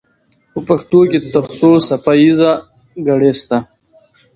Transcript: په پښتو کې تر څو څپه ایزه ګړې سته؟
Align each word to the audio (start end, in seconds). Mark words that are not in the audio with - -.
په 0.53 0.59
پښتو 0.67 0.99
کې 1.09 1.19
تر 1.33 1.45
څو 1.57 1.69
څپه 1.87 2.13
ایزه 2.21 2.51
ګړې 3.07 3.31
سته؟ 3.41 3.57